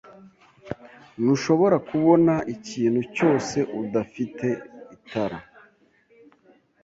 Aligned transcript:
Ntushobora 1.21 1.77
kubona 1.89 2.33
ikintu 2.55 3.01
cyose 3.15 3.57
udafite 3.81 4.47
itara 4.95 5.37